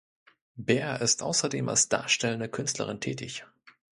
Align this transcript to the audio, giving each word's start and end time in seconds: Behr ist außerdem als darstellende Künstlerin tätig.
Behr 0.55 0.99
ist 0.99 1.21
außerdem 1.21 1.69
als 1.69 1.87
darstellende 1.87 2.49
Künstlerin 2.49 2.99
tätig. 2.99 3.45